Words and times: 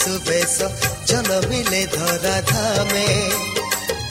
ବେଶୁ 0.00 0.18
ବେଶ 0.26 0.66
ଜନ୍ମିଲେ 1.08 1.80
ଧରା 1.92 2.36
ଧାମେ 2.50 3.08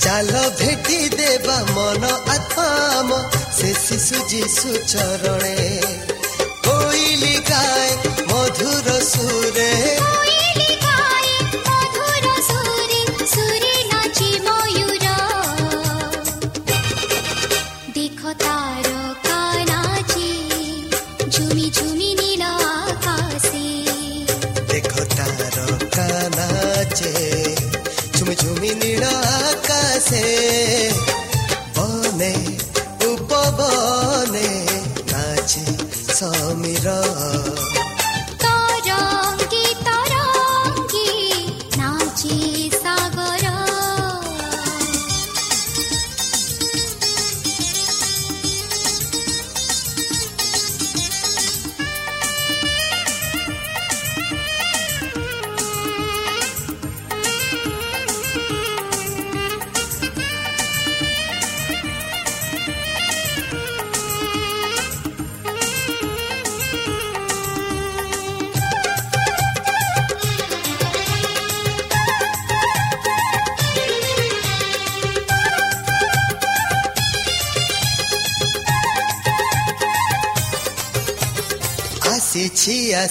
ଚାଲ 0.04 0.34
ଭେଟି 0.60 1.00
ଦେବା 1.18 1.58
ମନ 1.74 2.04
ଆତ୍ମ 2.36 3.10
ସେ 3.58 3.74
ଶିଶୁ 3.86 4.18
ଯିଶୁ 4.30 4.70
ଚରଣେ। 4.92 5.58
କୋଇଲି 6.68 7.36
ଗାଏ 7.50 7.90
ମଧୁର 8.30 8.88
ସୁରେ। 9.10 9.72
ঝুমঝুমি 28.16 28.72
নীল 28.82 29.04
আকাশে 29.44 30.49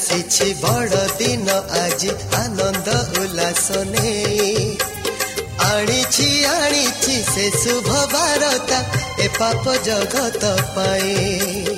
ଆସିଛି 0.08 0.44
ଆସିଛି 0.48 0.52
ବଡ଼ 0.60 1.00
ଦିନ 1.16 1.54
ଆଜି 1.78 2.12
ଆନନ୍ଦ 2.36 2.94
ଉଲ୍ଲାସ 3.20 3.82
ନେଇ 3.88 4.78
ଆଣିଛି 5.64 6.28
ଆଣିଛି 6.52 7.16
ସେ 7.28 7.44
ଶୁଭ 7.56 7.98
ବାରତା 8.14 8.80
ଏ 9.18 9.28
ପାପ 9.36 9.76
ଜଗତ 9.84 10.54
ପାଇଁ 10.72 11.77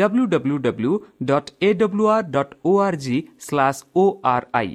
W 0.00 0.24
W 0.32 0.56
W 0.66 0.92
dot 1.30 1.50
A 1.60 1.68
W 1.82 2.04
R 2.14 2.26
dot 2.34 2.52
O 2.64 2.72
R 2.86 2.98
G 3.04 3.16
slash 3.46 3.80
O 3.96 4.04
R 4.32 4.46
I 4.60 4.72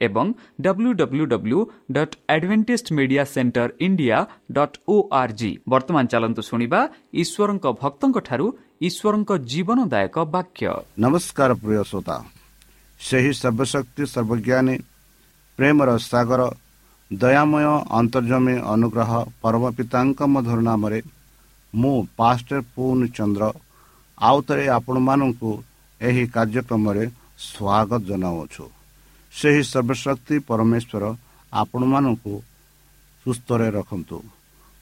ଏବଂ 0.00 0.26
W 0.64 0.90
W 1.00 1.24
W 1.32 1.58
dot 1.96 2.14
Adventist 2.34 2.86
media 2.98 3.22
centre 3.34 3.68
India 3.86 4.18
dot 4.56 4.76
O 4.88 4.96
R 5.20 5.34
G 5.40 5.50
ବର୍ତ୍ତମାନ 5.72 6.04
ଚାଲନ୍ତୁ 6.12 6.42
ଶୁଣିବା 6.50 6.80
ଈଶ୍ୱରଙ୍କ 7.22 7.66
ଭକ୍ତଙ୍କଠାରୁ 7.82 8.46
ଈଶ୍ୱରଙ୍କ 8.88 9.30
ଜୀବନଦାୟକ 9.52 10.16
ବାକ୍ୟ। 10.34 10.72
ନମସ୍କାର 11.04 11.50
ପ୍ରିୟ 11.62 11.82
ଶ୍ରୋତା। 11.90 12.16
ସେହି 13.00 13.32
ସର୍ବଶକ୍ତି 13.40 14.02
ସର୍ବଜ୍ଞାନୀ 14.14 14.76
ପ୍ରେମର 15.58 15.90
ସାଗର 16.10 16.42
ଦୟାମୟ 17.10 17.66
ଅନ୍ତର୍ଜମୀ 18.00 18.56
ଅନୁଗ୍ରହ 18.74 19.10
ପରମ 19.42 19.62
ପିତାଙ୍କ 19.78 20.18
ମଧୁର 20.34 20.58
ନାମରେ 20.68 20.98
ମୁଁ 21.74 21.96
ପାଷ୍ଟର 22.18 22.58
ପୂର୍ଣ୍ଣ 22.74 23.02
ଚନ୍ଦ୍ର 23.16 23.44
ଆଉ 24.20 24.38
ଥରେ 24.46 24.64
ଆପଣମାନଙ୍କୁ 24.78 25.50
ଏହି 26.00 26.24
କାର୍ଯ୍ୟକ୍ରମରେ 26.34 27.04
ସ୍ୱାଗତ 27.48 28.02
ଜଣାଉଛୁ 28.08 28.64
ସେହି 29.32 29.62
ସର୍ବଶକ୍ତି 29.72 30.36
ପରମେଶ୍ୱର 30.48 31.04
ଆପଣମାନଙ୍କୁ 31.52 32.34
ସୁସ୍ଥରେ 33.26 33.68
ରଖନ୍ତୁ। 33.78 34.18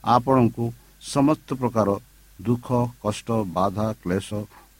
ଆପଣଙ୍କୁ 0.05 0.64
ସମସ୍ତ 1.14 1.49
ପ୍ରକାର 1.61 1.88
ଦୁଃଖ 2.38 2.69
କଷ୍ଟ 3.02 3.29
ବାଧା 3.56 3.87
କ୍ଲେଶ 4.02 4.29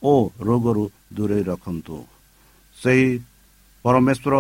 ଓ 0.02 0.12
ରୋଗରୁ 0.46 0.84
ଦୂରେଇ 1.16 1.44
ରଖନ୍ତୁ। 1.50 1.96
ସେହି 2.76 3.08
ପରମେଶ୍ୱର 3.84 4.34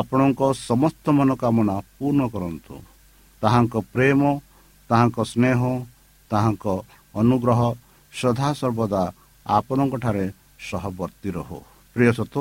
ଆପଣଙ୍କ 0.00 0.40
ସମସ୍ତ 0.68 1.04
ମନୋକାମନା 1.18 1.76
ପୂର୍ଣ୍ଣ 1.98 2.22
କରନ୍ତୁ। 2.34 2.74
ତାହାଙ୍କ 3.42 3.74
ପ୍ରେମ 3.94 4.20
ତାହାଙ୍କ 4.90 5.18
ସ୍ନେହ 5.32 5.60
ତାହାଙ୍କ 6.30 6.66
ଅନୁଗ୍ରହ 7.20 7.60
ସଦାସର୍ବଦା 8.12 9.02
ଆପଣଙ୍କଠାରେ 9.56 10.24
ସହବର୍ତ୍ତୀ 10.68 11.28
ରହୁ। 11.36 11.58
ପ୍ରିୟ 11.96 12.10
ସତ 12.18 12.34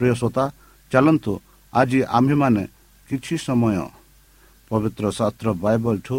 ପ୍ରିୟ 0.00 0.14
ଶ୍ରୋତା 0.20 0.44
ଚାଲନ୍ତୁ 0.92 1.32
ଆଜି 1.72 2.00
ଆମ୍ଭେମାନେ 2.18 2.62
କିଛି 3.08 3.34
ସମୟ 3.46 3.76
ପବିତ୍ର 4.70 5.04
ଶାସ୍ତ୍ର 5.18 5.48
ବାଇବଲଠୁ 5.64 6.16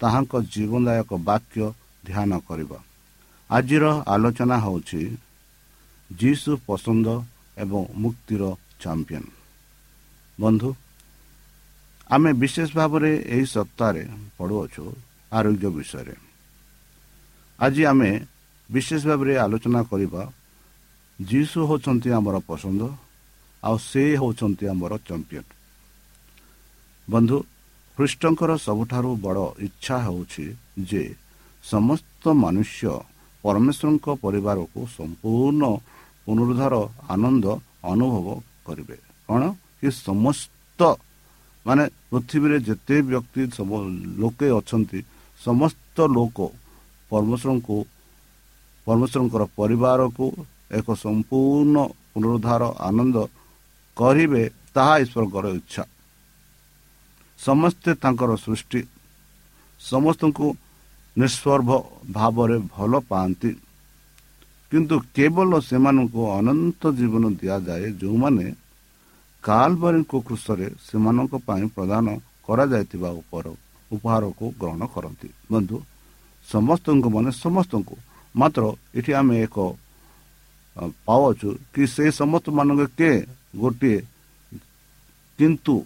ତାହାଙ୍କ 0.00 0.32
ଜୀବନଦାୟକ 0.54 1.10
ବାକ୍ୟ 1.28 1.62
ଧ୍ୟାନ 2.06 2.30
କରିବା। 2.48 2.78
ଆଜିର 3.50 3.84
ଆଲୋଚନା 4.12 4.56
ହେଉଛି 4.64 5.02
ଯୀଶୁ 6.10 6.50
ପସନ୍ଦ 6.66 7.06
ଏବଂ 7.62 7.82
ମୁକ୍ତିର 8.02 8.42
ଚାମ୍ପିୟନ 8.82 9.24
ବନ୍ଧୁ 10.38 10.70
ଆମେ 12.10 12.30
ବିଶେଷ 12.42 12.68
ଭାବରେ 12.78 13.12
ଏହି 13.34 13.46
ସପ୍ତାହରେ 13.54 14.04
ପଢ଼ୁଅଛୁ 14.36 14.84
ଆରୋଗ୍ୟ 15.32 15.66
ବିଷୟରେ। 15.76 16.14
ଆଜି 17.58 17.82
ଆମେ 17.92 18.10
ବିଶେଷ 18.70 19.02
ଭାବରେ 19.08 19.34
ଆଲୋଚନା 19.44 19.80
କରିବା 19.90 20.22
ଯୀଶୁ 21.18 21.58
ହେଉଛନ୍ତି 21.70 22.08
ଆମର 22.18 22.36
ପସନ୍ଦ 22.48 22.82
ଆଉ 23.62 23.76
ସେ 23.90 24.02
ହେଉଛନ୍ତି 24.20 24.64
ଆମର 24.72 24.92
ଚମ୍ପିୟନ 25.08 25.46
ବନ୍ଧୁ 27.08 27.36
ଖ୍ରୀଷ୍ଟଙ୍କର 27.98 28.50
ସବୁଠାରୁ 28.66 29.10
ବଡ଼ 29.24 29.44
ଇଚ୍ଛା 29.66 29.96
ହେଉଛି 30.06 30.44
ଯେ 30.90 31.02
ସମସ୍ତ 31.64 32.22
ମନୁଷ୍ୟ 32.42 32.82
ପରମେଶ୍ୱରଙ୍କ 33.44 34.06
ପରିବାରକୁ 34.24 34.80
ସମ୍ପୂର୍ଣ୍ଣ 34.96 35.62
ପୁନରୁଦ୍ଧାର 36.24 36.74
ଆନନ୍ଦ 37.14 37.46
ଅନୁଭବ 37.92 38.26
କରିବେ। 38.66 38.96
କ'ଣ? 39.28 39.42
କି 39.78 39.88
ସମସ୍ତ 40.08 40.80
ମାନେ 41.66 41.84
ପୃଥିବୀରେ 42.10 42.58
ଯେତେ 42.68 42.96
ବ୍ୟକ୍ତି 43.08 43.42
ଲୋକେ 44.22 44.48
ଅଛନ୍ତି 44.58 45.00
ସମସ୍ତ 45.40 45.96
ଲୋକ 46.16 46.38
ପରମେଶ୍ୱରଙ୍କୁ 47.10 47.76
ପରମେଶ୍ୱରଙ୍କର 48.86 49.42
ପରିବାରକୁ 49.56 50.26
ଏକ 50.78 50.86
ସମ୍ପୂର୍ଣ୍ଣ 51.04 51.76
ପୁନରୁଦ୍ଧାର 52.12 52.62
ଆନନ୍ଦ 52.88 53.16
କରିବେ 53.96 54.42
ତାହା 54.74 54.94
ଈଶ୍ୱରଙ୍କର 54.98 55.46
ଇଚ୍ଛା। 55.58 55.84
ସମସ୍ତେ 57.38 57.90
ତାଙ୍କର 57.94 58.30
ସୃଷ୍ଟି। 58.36 58.80
ସମସ୍ତଙ୍କୁ 59.80 60.46
ନିଃସ୍ୱର୍ଭ 61.16 61.70
ଭାବରେ 62.12 62.56
ଭଲ 62.74 62.92
ପାଆନ୍ତି। 63.10 63.50
କିନ୍ତୁ 64.72 64.96
କେବଳ 65.16 65.50
ସେମାନଙ୍କୁ 65.60 66.20
ଅନନ୍ତ 66.38 66.82
ଜୀବନ 66.98 67.24
ଦିଆଯାଏ 67.40 67.86
ଯେଉଁମାନେ 68.00 68.46
କାଲବାରୀଙ୍କ 69.44 70.12
କୃଷରେ 70.26 70.68
ସେମାନଙ୍କ 70.86 71.32
ପାଇଁ 71.46 71.64
ପ୍ରଦାନ 71.76 72.06
କରାଯାଇଥିବା 72.46 73.10
ଉପର 73.20 73.46
ଉପହାରକୁ 73.92 74.44
ଗ୍ରହଣ 74.60 74.82
କରନ୍ତି। 74.94 75.28
ବନ୍ଧୁ 75.52 75.76
ସମସ୍ତଙ୍କୁ 76.48 77.08
ମାନେ 77.14 77.30
ସମସ୍ତଙ୍କୁ 77.44 77.96
ମାତ୍ର 78.34 78.64
ଏଠି 78.94 79.12
ଆମେ 79.14 79.34
ଏକ 79.46 79.56
ପାଉଛୁ 81.06 81.48
କି 81.72 81.82
ସେ 81.86 82.04
ସମସ୍ତମାନଙ୍କ 82.12 82.82
କିଏ 82.98 83.14
ଗୋଟିଏ 83.56 83.98
କିନ୍ତୁ 85.38 85.76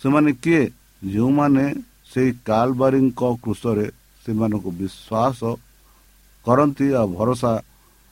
ସେମାନେ 0.00 0.30
କିଏ 0.42 0.62
ଯେଉଁମାନେ 1.02 1.64
ସେଇ 2.10 2.30
କାଲବାରୀଙ୍କ 2.46 3.20
କୃଷରେ 3.42 3.86
ସେମାନଙ୍କୁ 4.24 4.70
ବିଶ୍ୱାସ 4.80 5.40
କରନ୍ତି 6.46 6.86
ଆଉ 6.94 7.06
ଭରସା 7.14 7.52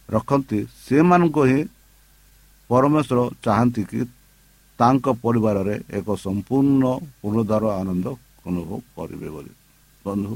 ରଖନ୍ତି 0.08 0.58
ସେମାନଙ୍କୁ 0.78 1.42
ହିଁ 1.50 1.60
ପରମେଶ୍ୱର 2.70 3.20
ଚାହାନ୍ତି 3.44 3.82
କି 3.90 4.00
ତାଙ୍କ 4.78 5.06
ପରିବାରରେ 5.22 5.74
ଏକ 5.98 6.08
ସମ୍ପୂର୍ଣ୍ଣ 6.16 6.84
ପୁନରୁଦ୍ଧାର 7.20 7.64
ଆନନ୍ଦ 7.80 8.06
ଅନୁଭବ 8.46 8.70
କରିବେ 8.96 9.28
ବୋଲି 9.34 9.52
ବନ୍ଧୁ 10.04 10.34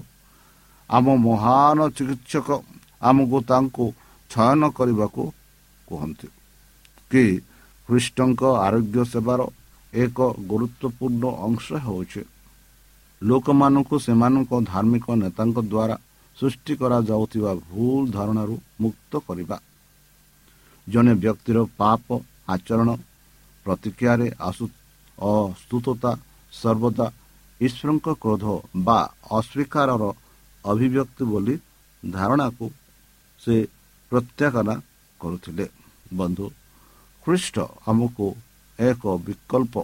ଆମ 0.96 1.06
ମହାନ 1.26 1.78
ଚିକିତ୍ସକ 1.96 2.48
ଆମକୁ 3.02 3.38
ତାଙ୍କୁ 3.50 3.84
ଚୟନ 4.30 4.62
କରିବାକୁ 4.78 5.22
କୁହନ୍ତି। 5.88 6.28
କି 7.10 7.24
ଖ୍ରୀଷ୍ଟଙ୍କ 7.88 8.42
ଆରୋଗ୍ୟ 8.66 8.98
ସେବାର 9.12 9.40
ଏକ 9.92 10.18
ଗୁରୁତ୍ୱପୂର୍ଣ୍ଣ 10.50 11.24
ଅଂଶ 11.46 11.66
ହେଉଛି। 11.86 12.22
ଲୋକମାନଙ୍କୁ 13.22 13.96
ସେମାନଙ୍କ 14.06 14.52
ଧାର୍ମିକ 14.72 15.06
ନେତାଙ୍କ 15.22 15.58
ଦ୍ୱାରା 15.72 15.96
ସୃଷ୍ଟି 16.36 16.72
କରାଯାଉଥିବା 16.80 17.52
ଭୁଲ 17.70 18.02
ଧାରଣାରୁ 18.10 18.54
ମୁକ୍ତ 18.80 19.12
କରିବା। 19.26 19.56
ଜଣେ 20.86 21.12
ବ୍ୟକ୍ତିର 21.14 21.58
ପାପ 21.80 22.06
ଆଚରଣ 22.54 22.90
ପ୍ରତିକ୍ରିୟାରେ 23.66 24.26
ଆସୁ 24.48 24.64
ଅସ୍ତୁତତା 25.18 26.12
ସର୍ବଦା 26.52 27.06
ଈଶ୍ୱରଙ୍କ 27.60 28.06
କ୍ରୋଧ 28.22 28.44
ବା 28.86 28.98
ଅସ୍ୱୀକାରର 29.38 30.04
ଅଭିବ୍ୟକ୍ତି 30.70 31.22
ବୋଲି 31.32 31.54
ଧାରଣାକୁ 32.02 32.66
ସେ 33.42 33.54
ପ୍ରତ୍ୟାଖ୍ୟାନ 34.12 34.68
କରୁଥିଲେ। 35.20 35.66
ବନ୍ଧୁ 36.18 36.46
ଖ୍ରୀଷ୍ଟ 37.24 37.56
ଆମକୁ 37.90 38.26
ଏକ 38.78 39.02
ବିକଳ୍ପ 39.26 39.74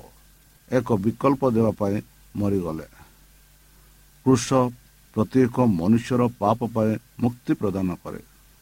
ଏକ 0.70 0.88
ବିକଳ୍ପ 1.04 1.42
ଦେବା 1.56 1.72
ପାଇଁ 1.80 1.96
ମରିଗଲେ। 2.36 2.86
କୃଷ 4.26 4.48
ପ୍ରତ୍ୟେକ 5.14 5.56
ମନୁଷ୍ୟର 5.80 6.22
ପାପ 6.42 6.58
ପାଇଁ 6.74 6.92
ମୁକ୍ତି 7.22 7.52
ପ୍ରଦାନ 7.60 7.88
କରେ। 8.02 8.20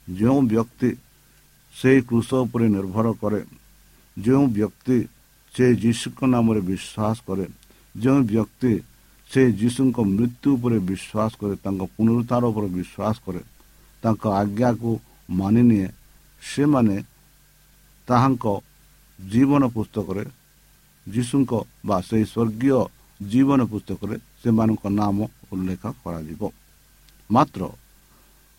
ଯେଉଁ 0.08 0.40
ବ୍ୟକ୍ତି 0.52 0.90
ସେହି 1.74 2.00
କୃଷ 2.08 2.28
ଉପରେ 2.44 2.66
ନିର୍ଭର 2.76 3.06
କରେ 3.22 3.40
ଯେଉଁ 4.16 4.44
ବ୍ୟକ୍ତି 4.56 4.98
ସେ 5.54 5.64
ଯୀଶୁଙ୍କ 5.82 6.20
ନାମରେ 6.34 6.60
ବିଶ୍ୱାସ 6.70 7.16
କରେ 7.28 7.46
ଯେଉଁ 7.94 8.20
ବ୍ୟକ୍ତି 8.32 8.72
ସେ 9.30 9.42
ଯୀଶୁଙ୍କ 9.60 9.98
ମୃତ୍ୟୁ 10.08 10.48
ଉପରେ 10.52 10.76
ବିଶ୍ୱାସ 10.90 11.30
କରେ 11.40 11.54
ତାଙ୍କ 11.64 11.82
ପୁନରୁଦ୍ଧାର 11.94 12.42
ଉପରେ 12.52 12.68
ବିଶ୍ୱାସ 12.78 13.16
କରେ 13.24 13.42
ତାଙ୍କ 14.02 14.24
ଆଜ୍ଞାକୁ 14.40 14.90
ମାନିନିଏ 15.38 15.88
ସେମାନେ 16.42 16.96
ତାହାଙ୍କ 18.08 18.44
ଜୀବନ 19.18 19.62
ପୁସ୍ତକରେ 19.76 20.24
ଯୀଶୁଙ୍କ 21.06 21.52
ବା 21.86 21.96
ସେହି 22.08 22.24
ସ୍ୱର୍ଗୀୟ 22.26 22.78
ଜୀବନ 23.20 23.60
ପୁସ୍ତକରେ 23.72 24.14
ସେମାନଙ୍କ 24.40 24.84
ନାମ 25.00 25.16
ଉଲ୍ଲେଖ 25.52 25.84
କରାଯିବ 26.04 26.42
ମାତ୍ର 27.30 27.62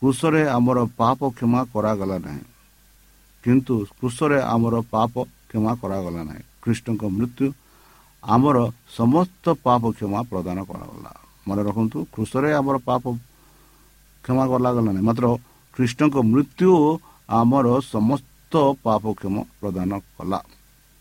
କୃଷରେ 0.02 0.42
ଆମର 0.50 0.80
ପାପ 0.98 1.20
କ୍ଷମା 1.38 1.62
କରାଗଲା 1.74 2.18
ନାହିଁ 2.26 2.46
କିନ୍ତୁ 3.44 3.74
କୃଷରେ 4.00 4.40
ଆମର 4.46 4.76
ପାପ 4.92 5.14
କ୍ଷମା 5.50 5.74
କରାଗଲା 5.82 6.22
ନାହିଁ 6.30 6.44
ଖ୍ରୀଷ୍ଟଙ୍କ 6.64 7.04
ମୃତ୍ୟୁ 7.16 7.46
ଆମର 8.34 8.58
ସମସ୍ତ 8.98 9.46
ପାପ 9.66 9.84
କ୍ଷମା 9.98 10.20
ପ୍ରଦାନ 10.32 10.58
କରାଗଲା। 10.70 11.12
ମନେ 11.48 11.62
ରଖନ୍ତୁ 11.68 11.98
କୃଷରେ 12.14 12.50
ଆମର 12.60 12.76
ପାପ 12.90 13.04
କ୍ଷମା 14.24 14.44
କରାଗଲା 14.52 14.80
ନାହିଁ। 14.88 15.04
ମାତ୍ର 15.10 15.26
ଖ୍ରୀଷ୍ଟଙ୍କ 15.76 16.16
ମୃତ୍ୟୁ 16.32 16.72
ଆମର 17.40 17.68
ସମସ୍ତ 17.94 18.54
ପାପ 18.86 19.04
କ୍ଷମା 19.20 19.42
ପ୍ରଦାନ 19.60 19.92
କଲା। 20.18 20.40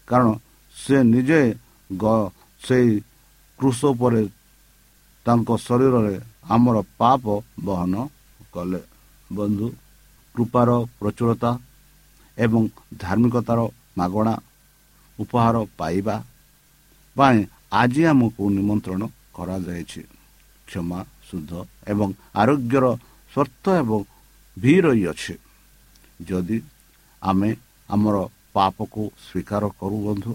କାରଣ 0.08 0.28
ସେ 0.76 0.96
ନିଜେ 1.14 1.40
ସେଇ 2.62 2.90
କୃଷ 3.58 3.78
ଉପରେ 3.92 4.22
ତାଙ୍କ 5.26 5.48
ଶରୀରରେ 5.66 6.14
ଆମର 6.54 6.76
ପାପ 7.00 7.24
ବହନ 7.66 7.94
କଲେ। 8.54 8.80
ବନ୍ଧୁ 9.30 9.66
କୃପାର 10.34 10.70
ପ୍ରଚୁରତା 11.00 11.50
ଏବଂ 12.38 12.62
ଧାର୍ମିକତାର 13.02 13.58
ମାଗଣା 13.98 14.34
ଉପହାର 15.18 15.56
ପାଇବା 15.80 16.16
ପାଇଁ 17.16 17.38
ଆଜି 17.80 18.02
ଆମକୁ 18.10 18.42
ନିମନ୍ତ୍ରଣ 18.56 19.02
କରାଯାଇଛି। 19.36 20.02
କ୍ଷମା 20.68 20.98
ଶୁଦ୍ଧ 21.28 21.52
ଏବଂ 21.92 22.08
ଆରୋଗ୍ୟର 22.42 22.84
ସ୍ୱାର୍ଥ 23.32 23.64
ଏବଂ 23.82 24.00
ଭି 24.56 24.74
ରହିଅଛି 24.84 25.34
ଯଦି 26.28 26.58
ଆମେ 27.22 27.50
ଆମର 27.88 28.16
ପାପକୁ 28.56 29.02
ସ୍ୱୀକାର 29.26 29.62
କରୁ 29.80 29.98
ବନ୍ଧୁ 30.06 30.32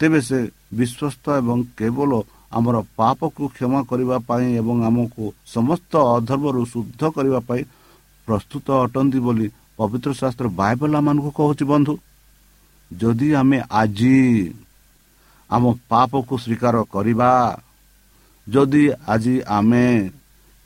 ତେବେ 0.00 0.20
ସେ 0.28 0.38
ବିଶ୍ୱସ୍ତ 0.78 1.26
ଏବଂ 1.40 1.58
କେବଳ 1.78 2.10
ଆମର 2.52 2.76
ପାପକୁ 2.98 3.42
କ୍ଷମା 3.56 3.80
କରିବା 3.90 4.16
ପାଇଁ 4.28 4.46
ଏବଂ 4.60 4.76
ଆମକୁ 4.88 5.24
ସମସ୍ତ 5.54 5.92
ଅଧର୍ମରୁ 6.16 6.62
ଶୁଦ୍ଧ 6.72 7.00
କରିବା 7.16 7.40
ପାଇଁ 7.48 7.62
ପ୍ରସ୍ତୁତ 8.28 8.66
ଅଟନ୍ତି 8.84 9.18
ବୋଲି 9.26 9.46
ପବିତ୍ର 9.78 10.10
ଶାସ୍ତ୍ର 10.20 10.46
ବାଇବଲ 10.60 10.94
ମାନଙ୍କୁ 11.06 11.30
କହୁଛି 11.38 11.64
ବନ୍ଧୁ। 11.72 11.94
ଯଦି 12.90 13.28
ଆମେ 13.40 13.58
ଆଜି 13.80 14.16
ଆମ 15.54 15.64
ପାପକୁ 15.90 16.34
ସ୍ୱୀକାର 16.44 16.76
କରିବା। 16.94 17.30
ଯଦି 18.46 18.84
ଆଜି 19.12 19.34
ଆମେ 19.58 19.86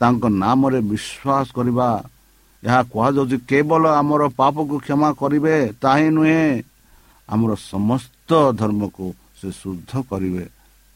ତାଙ୍କ 0.01 0.23
ନାମରେ 0.43 0.79
ବିଶ୍ୱାସ 0.91 1.47
କରିବା 1.57 1.89
ଏହା 2.63 2.79
କୁହାଯାଉଛି 2.91 3.37
କେବଳ 3.49 3.83
ଆମର 4.01 4.21
ପାପକୁ 4.39 4.75
କ୍ଷମା 4.85 5.09
କରିବେ 5.21 5.55
ତାହିଁ 5.83 6.07
ନୁହେଁ 6.17 6.45
ଆମର 7.29 7.51
ସମସ୍ତ 7.73 8.29
ଧର୍ମକୁ 8.59 9.05
ସେ 9.39 9.47
ଶୁଦ୍ଧ 9.59 9.91
କରିବେ 10.09 10.43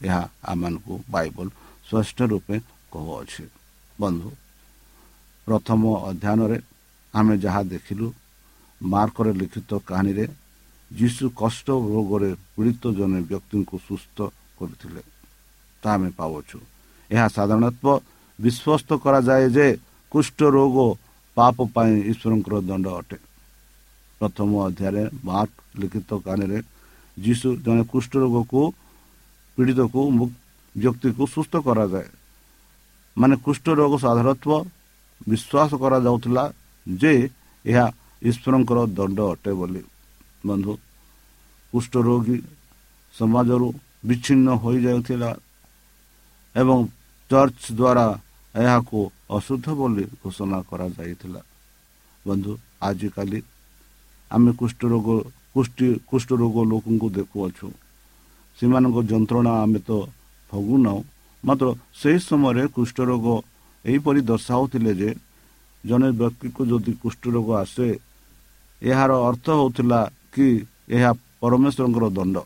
ଏହା 0.00 0.22
ଆମମାନଙ୍କୁ 0.50 0.94
ବାଇବଲ 1.14 1.46
ସ୍ପଷ୍ଟ 1.86 2.18
ରୂପେ 2.32 2.56
କହୁଅଛି। 2.92 3.44
ବନ୍ଧୁ 4.00 4.28
ପ୍ରଥମ 5.46 5.82
ଅଧ୍ୟୟନରେ 6.08 6.58
ଆମେ 7.14 7.34
ଯାହା 7.44 7.60
ଦେଖିଲୁ 7.72 8.06
ମାର୍କରେ 8.80 9.32
ଲିଖିତ 9.40 9.70
କାହାଣୀରେ 9.88 10.24
ଯୀଶୁ 10.98 11.24
କଷ୍ଟ 11.36 11.66
ରୋଗରେ 11.88 12.30
ପୀଡ଼ିତ 12.52 12.84
ଜଣେ 12.98 13.18
ବ୍ୟକ୍ତିଙ୍କୁ 13.28 13.76
ସୁସ୍ଥ 13.80 14.16
କରିଥିଲେ 14.58 15.02
ତାହା 15.82 15.94
ଆମେ 15.94 16.10
ପାଉଛୁ 16.18 16.58
ଏହା 17.10 17.26
ସାଧାରଣତଃ 17.28 17.96
ବିଶ୍ୱସ୍ତ 18.38 18.90
କରାଯାଏ 19.04 19.46
ଯେ 19.56 19.66
କୁଷ୍ଠ 20.12 20.38
ରୋଗ 20.56 20.76
ପାପ 21.36 21.56
ପାଇଁ 21.74 21.92
ଈଶ୍ୱରଙ୍କର 22.12 22.54
ଦଣ୍ଡ 22.68 22.86
ଅଟେ 23.00 23.18
ପ୍ରଥମ 24.20 24.50
ଅଧ୍ୟାୟରେ 24.66 25.04
ମାର୍କ 25.24 25.56
ଲିଖିତ 25.80 26.10
କାହାଣୀରେ 26.24 26.58
ଯୀଶୁ 27.16 27.48
ଜଣେ 27.64 27.82
କୁଷ୍ଠ 27.92 28.12
ରୋଗକୁ 28.22 28.60
ପୀଡ଼ିତକୁ 29.58 30.00
ବ୍ୟକ୍ତିକୁ 30.74 31.22
ସୁସ୍ଥ 31.26 31.54
କରାଯାଏ 31.66 32.08
ମାନେ 33.16 33.34
କୁଷ୍ଠ 33.44 33.66
ରୋଗ 33.80 33.92
ସାଧାରଣତଃ 34.04 34.52
ବିଶ୍ୱାସ 35.28 35.70
କରାଯାଉଥିଲା 35.82 36.44
ଯେ 36.86 37.12
ଏହା 37.64 37.86
ଈଶ୍ୱରଙ୍କର 38.22 38.78
ଦଣ୍ଡ 38.96 39.18
ଅଟେ 39.32 39.52
ବୋଲି 39.52 39.82
ବନ୍ଧୁ 40.46 40.72
କୁଷ୍ଠରୋଗୀ 41.72 42.36
ସମାଜରୁ 43.14 43.68
ବିଚ୍ଛିନ୍ନ 44.08 44.46
ହୋଇଯାଉଥିଲା 44.62 45.30
ଏବଂ 46.54 46.78
ଚର୍ଚ୍ଚ 47.30 47.64
ଦ୍ୱାରା 47.78 48.06
ଏହାକୁ 48.54 48.98
ଅଶୁଦ୍ଧ 49.36 49.66
ବୋଲି 49.78 50.04
ଘୋଷଣା 50.20 50.58
କରାଯାଇଥିଲା. 50.70 51.40
ବନ୍ଧୁ 52.26 52.52
ଆଜିକାଲି 52.82 53.40
ଆମେ 54.30 54.50
କୁଷ୍ଠରୋଗ 54.60 55.08
କୁଷ୍ଠି 55.54 55.86
କୁଷ୍ଠରୋଗ 56.10 56.56
ଲୋକଙ୍କୁ 56.70 57.08
ଦେଖୁଅଛୁ। 57.16 57.68
ସେମାନଙ୍କ 58.58 58.96
ଯନ୍ତ୍ରଣା 59.10 59.52
ଆମେ 59.64 59.78
ତ 59.88 59.90
ଭୋଗୁନାହୁଁ। 60.50 61.02
ମାତ୍ର 61.44 61.66
ସେହି 62.00 62.18
ସମୟରେ 62.28 62.64
କୁଷ୍ଠରୋଗ 62.76 63.26
ଏହିପରି 63.84 64.20
ଦର୍ଶାଉଥିଲେ 64.30 64.92
ଯେ 65.00 65.10
ଜଣେ 65.84 66.08
ବ୍ୟକ୍ତିକୁ 66.20 66.60
ଯଦି 66.70 66.92
କୁଷ୍ଠରୋଗ 67.02 67.48
ଆସେ 67.62 67.86
ଏହାର 68.82 69.10
ଅର୍ଥ 69.28 69.46
ହେଉଥିଲା 69.58 70.00
କି 70.32 70.46
ଏହା 70.88 71.10
ପରମେଶ୍ୱରଙ୍କର 71.40 72.06
ଦଣ୍ଡ 72.10 72.36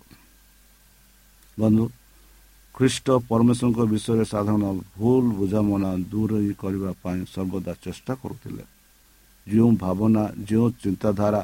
ବନ୍ଧୁ 1.59 1.85
ଖ୍ରୀଷ୍ଟ 2.75 3.07
ପରମେଶ୍ୱରଙ୍କ 3.29 3.81
ବିଷୟରେ 3.93 4.25
ସାଧାରଣ 4.25 4.65
ଭୁଲ 4.97 5.25
ବୁଝାମଣା 5.39 5.91
ଦୂର 6.13 6.33
କରିବା 6.55 6.91
ପାଇଁ 7.03 7.21
ସର୍ବଦା 7.35 7.73
ଚେଷ୍ଟା 7.85 8.13
କରୁଥିଲେ 8.23 8.65
ଯେଉଁ 9.47 9.71
ଭାବନା 9.77 10.23
ଯେଉଁ 10.49 10.67
ଚିନ୍ତାଧାରା 10.83 11.43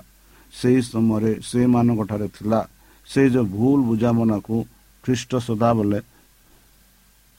ସେହି 0.53 0.81
ସମୟରେ 0.85 1.33
ସେମାନଙ୍କଠାରେ 1.41 2.29
ଥିଲା 2.37 2.61
ସେ 3.09 3.23
ଯେଉଁ 3.31 3.47
ଭୁଲ 3.55 3.79
ବୁଝାମଣାକୁ 3.89 4.57
ଖ୍ରୀଷ୍ଟ 5.05 5.33
ସଦାବେଳେ 5.39 6.01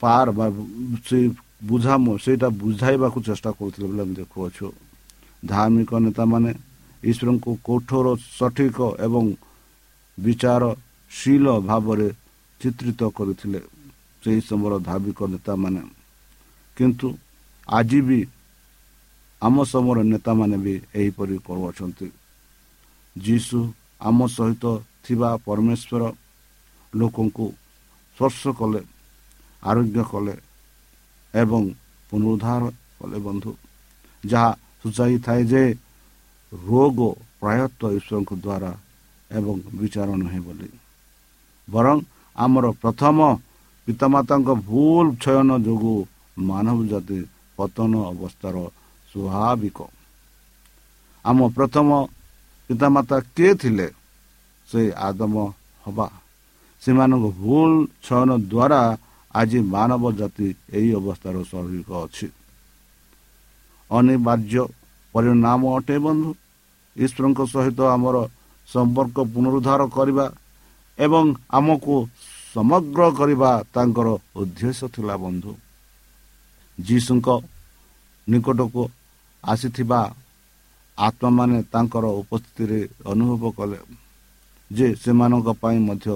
ପାର 0.02 0.26
ବା 0.30 0.46
ସେ 1.06 1.18
ବୁଝା 1.64 1.94
ସେଇଟା 2.18 2.48
ବୁଝାଇବାକୁ 2.58 3.18
ଚେଷ୍ଟା 3.22 3.50
କରୁଥିଲେ 3.58 3.86
ବୋଲି 3.88 4.00
ଆମେ 4.00 4.14
ଦେଖୁଅଛୁ 4.14 4.66
ଧାର୍ମିକ 5.42 5.90
ନେତାମାନେ 6.04 6.50
ଈଶ୍ୱରଙ୍କୁ 7.10 7.50
କଠୋର 7.66 8.06
ସଠିକ 8.38 8.78
ଏବଂ 9.06 9.24
ବିଚାରଶୀଳ 10.18 11.46
ଭାବରେ 11.68 12.08
ଚିତ୍ରିତ 12.60 13.00
କରିଥିଲେ 13.16 13.60
ସେହି 14.22 14.40
ସମୟର 14.48 14.72
ଧାର୍ମିକ 14.88 15.20
ନେତାମାନେ। 15.32 15.82
କିନ୍ତୁ 16.76 17.08
ଆଜି 17.68 18.00
ବି 18.08 18.18
ଆମ 19.42 19.56
ସମୟର 19.72 19.98
ନେତାମାନେ 20.12 20.56
ବି 20.64 20.74
ଏହିପରି 21.00 21.36
କରୁଅଛନ୍ତି। 21.46 22.08
ଯୀଶୁ 23.16 23.58
ଆମ 24.00 24.18
ସହିତ 24.36 24.64
ଥିବା 25.04 25.30
ପରମେଶ୍ୱର 25.46 26.02
ଲୋକଙ୍କୁ 26.92 27.46
ସ୍ପର୍ଶ 28.18 28.42
କଲେ 28.58 28.80
ଆରୋଗ୍ୟ 29.62 30.00
କଲେ 30.12 30.34
ଏବଂ 31.34 31.62
ପୁନରୁଦ୍ଧାର 32.10 32.62
କଲେ 32.98 33.18
ବନ୍ଧୁ। 33.26 33.50
ଯାହା 34.24 34.50
ସୂଚାଇଥାଏ 34.80 35.42
ଯେ 35.52 35.62
ରୋଗ 36.54 36.98
ପ୍ରାୟତଃ 37.40 37.90
ଈଶ୍ୱରଙ୍କ 37.98 38.32
ଦ୍ୱାରା 38.36 38.70
ଏବଂ 39.30 39.54
ବିଚାର 39.74 40.08
ନୁହେଁ 40.22 40.40
ବୋଲି 40.46 40.68
ବରଂ 41.68 41.96
ଆମର 42.36 42.66
ପ୍ରଥମ 42.82 43.18
ପିତାମାତାଙ୍କ 43.86 44.48
ଭୁଲ 44.68 45.06
ଚୟନ 45.22 45.50
ଯୋଗୁଁ 45.66 45.98
ମାନବ 46.42 46.78
ଜାତି 46.90 47.18
ପତନ 47.58 47.92
ଅବସ୍ଥାର 48.12 48.56
ସ୍ୱାଭାବିକ 49.10 49.78
ଆମ 51.24 51.38
ପ୍ରଥମ 51.56 51.88
ପିତାମାତା 52.70 53.16
କିଏ 53.34 53.52
ଥିଲେ 53.60 53.88
ସେ 54.68 54.80
ଆଦମ 55.00 55.34
ହବା 55.84 56.06
ସେମାନଙ୍କ 56.82 57.26
ଭୁଲ 57.38 57.70
ଚୟନ 58.04 58.30
ଦ୍ୱାରା 58.44 58.80
ଆଜି 59.34 59.60
ମାନବ 59.74 60.04
ଜାତି 60.18 60.48
ଏହି 60.76 60.90
ଅବସ୍ଥାର 61.00 61.36
ସ୍ୱାଭାବିକ 61.42 61.90
ଅଛି 62.04 62.26
ଅନିବାର୍ଯ୍ୟ 63.90 64.64
ପରିଣାମ 65.14 65.62
ଅଟେ 65.76 65.96
ବନ୍ଧୁ 66.04 66.30
ଈଶ୍ୱରଙ୍କ 66.96 67.40
ସହିତ 67.52 67.78
ଆମର 67.94 68.16
ସମ୍ପର୍କ 68.68 69.16
ପୁନରୁଦ୍ଧାର 69.32 69.82
କରିବା 69.96 70.26
ଏବଂ 70.98 71.24
ଆମକୁ 71.58 71.94
ସମଗ୍ର 72.54 73.00
କରିବା 73.18 73.50
ତାଙ୍କର 73.74 74.08
ଉଦ୍ଦେଶ୍ୟ 74.40 74.86
ଥିଲା 74.94 75.14
ବନ୍ଧୁ। 75.24 75.52
ଯୀଶୁଙ୍କ 76.78 77.28
ନିକଟକୁ 78.28 78.82
ଆସିଥିବା 79.44 80.00
ଆତ୍ମାମାନେ 80.98 81.58
ତାଙ୍କର 81.72 82.04
ଉପସ୍ଥିତିରେ 82.22 82.80
ଅନୁଭବ 83.12 83.42
କଲେ 83.58 83.78
ଯେ 84.70 84.86
ସେମାନଙ୍କ 85.02 85.48
ପାଇଁ 85.62 85.78
ମଧ୍ୟ 85.88 86.08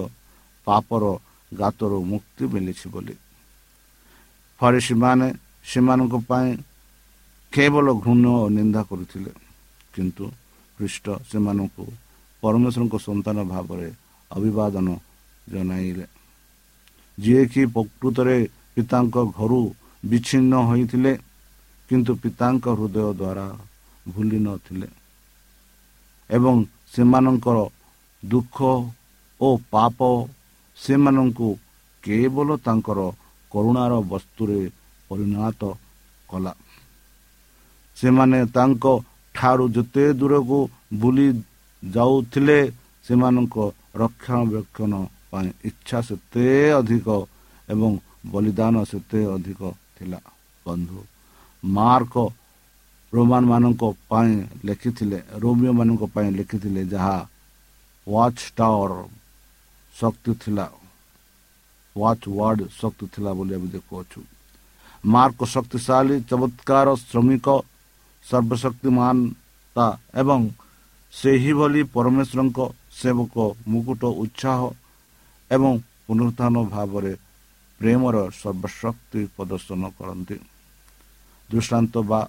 ପାପର 0.67 1.03
ଗାତରୁ 1.51 1.97
ମୁକ୍ତି 2.11 2.43
ମିଳିଛି 2.53 2.87
ବୋଲି। 2.93 3.15
ଫରେଶୀମାନେ 4.59 5.27
ସେମାନଙ୍କ 5.69 6.13
ପାଇଁ 6.29 6.49
କେବଳ 7.53 7.87
ଘୃଣ୍ୟ 8.03 8.27
ଓ 8.41 8.45
ନିନ୍ଦା 8.57 8.81
କରୁଥିଲେ 8.89 9.31
କିନ୍ତୁ 9.93 10.25
ଖ୍ରୀଷ୍ଟ 10.79 11.05
ସେମାନଙ୍କୁ 11.29 11.85
ପରମେଶ୍ୱରଙ୍କ 12.43 12.95
ସନ୍ତାନ 13.07 13.37
ଭାବରେ 13.53 13.87
ଅଭିବାଦନ 14.31 14.87
ଜଣାଇଲେ। 15.51 16.05
ଯିଏକି 17.17 17.61
ପ୍ରକୃତରେ 17.75 18.37
ପିତାଙ୍କ 18.75 19.15
ଘରୁ 19.37 19.61
ବିଚ୍ଛିନ୍ନ 20.03 20.53
ହୋଇଥିଲେ 20.69 21.11
କିନ୍ତୁ 21.89 22.11
ପିତାଙ୍କ 22.23 22.65
ହୃଦୟ 22.77 23.07
ଦ୍ୱାରା 23.19 23.47
ଭୁଲି 24.05 24.39
ନଥିଲେ 24.45 24.87
ଏବଂ 26.29 26.55
ସେମାନଙ୍କର 26.93 27.57
ଦୁଃଖ 28.23 28.57
ଓ 29.41 29.47
ପାପ 29.73 29.99
ସେମାନଙ୍କୁ 30.77 31.49
କେବଳ 32.03 32.49
ତାଙ୍କର 32.65 32.99
କରୁଣାର 33.51 33.93
ବସ୍ତୁରେ 34.11 34.59
ପରିଣତ 35.09 35.61
କଲା। 36.29 36.53
ସେମାନେ 37.97 38.39
ତାଙ୍କ 38.55 38.85
ଠାରୁ 39.39 39.65
ଯେତେ 39.75 40.03
ଦୂରକୁ 40.19 40.59
ବୁଲି 41.01 41.27
ଯାଉଥିଲେ 41.83 42.59
ସେମାନଙ୍କ 43.05 43.55
ରକ୍ଷଣାବେକ୍ଷଣ 44.01 44.93
ପାଇଁ 45.31 45.49
ଇଚ୍ଛା 45.69 45.99
ସେତେ 46.09 46.47
ଅଧିକ 46.79 47.07
ଏବଂ 47.69 47.91
ବଳିଦାନ 48.31 48.75
ସେତେ 48.91 49.19
ଅଧିକ 49.35 49.61
ଥିଲା। 49.95 50.19
ବନ୍ଧୁ 50.65 50.99
ମାର୍କ 51.63 52.15
ରୋମାନ 53.13 53.43
ମାନଙ୍କ 53.51 53.83
ପାଇଁ 54.09 54.33
ଲେଖିଥିଲେ 54.67 55.19
ରୋମିଓମାନଙ୍କ 55.43 56.03
ପାଇଁ 56.13 56.29
ଲେଖିଥିଲେ 56.39 56.81
ଯାହା 56.93 57.17
ୱାଚ୍ 58.07 58.43
ଟାୱାର 58.57 58.91
ଶକ୍ତି 59.95 60.31
ଥିଲା। 60.41 60.65
ୱାଚ୍ 61.95 62.25
ୱାର୍ଡ 62.37 62.59
ଶକ୍ତି 62.79 63.05
ଥିଲା 63.13 63.31
ବୋଲି 63.37 63.53
ଆମେ 63.57 63.67
ଦେଖୁଅଛୁ। 63.75 64.19
ମାର୍କ 65.03 65.39
ଶକ୍ତିଶାଳୀ 65.53 66.15
ଚମତ୍କାର 66.29 66.87
ଶ୍ରମିକ 67.09 67.47
ସର୍ବଶକ୍ତିମାନତା 68.25 69.85
ଏବଂ 70.21 70.41
ସେହିଭଳି 71.13 71.81
ପରମେଶ୍ୱରଙ୍କ 71.93 72.59
ସେବକ 72.91 73.35
ମୁକୁଟ 73.67 74.03
ଉତ୍ସାହ 74.23 74.59
ଏବଂ 75.51 75.71
ପୁନରୁତ୍ଥାନ 76.05 76.55
ଭାବରେ 76.69 77.13
ପ୍ରେମର 77.81 78.15
ସର୍ବଶକ୍ତି 78.33 79.21
ପ୍ରଦର୍ଶନ 79.35 79.81
କରନ୍ତି 79.97 80.37
ଦୃଷ୍ଟାନ୍ତ 81.49 81.95
ବା 82.09 82.21